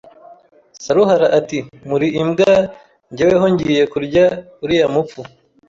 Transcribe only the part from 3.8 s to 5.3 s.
kurya uriya mupfu